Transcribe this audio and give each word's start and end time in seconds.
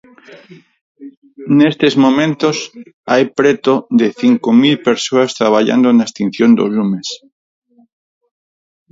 Nestes 1.57 1.93
momentos 2.05 2.57
hai 3.11 3.23
preto 3.39 3.73
de 3.99 4.07
cinco 4.21 4.49
mil 4.61 4.77
persoas 4.87 5.29
traballando 5.39 5.87
na 5.91 6.07
extinción 6.09 6.49
dos 6.57 6.69
lumes. 6.77 7.07